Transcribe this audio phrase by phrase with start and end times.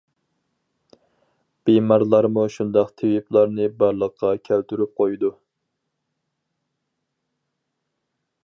[1.69, 5.33] بىمارلارمۇ شۇنداق تېۋىپلارنى بارلىققا كەلتۈرۈپ قويىدۇ.